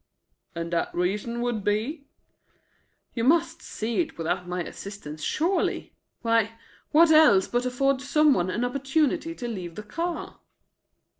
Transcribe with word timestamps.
"And 0.55 0.73
that 0.73 0.95
reason 0.95 1.41
would 1.41 1.63
be" 1.63 2.07
"You 3.13 3.23
must 3.23 3.61
see 3.61 3.99
it 3.99 4.17
without 4.17 4.47
my 4.47 4.63
assistance, 4.63 5.21
surely! 5.21 5.93
Why, 6.23 6.53
what 6.91 7.11
else 7.11 7.47
but 7.47 7.61
to 7.61 7.67
afford 7.67 8.01
some 8.01 8.33
one 8.33 8.49
an 8.49 8.65
opportunity 8.65 9.35
to 9.35 9.47
leave 9.47 9.75
the 9.75 9.83
car." 9.83 10.39